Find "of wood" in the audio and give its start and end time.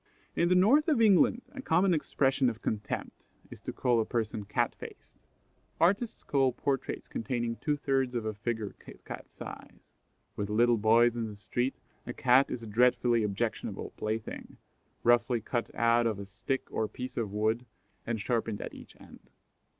17.15-17.67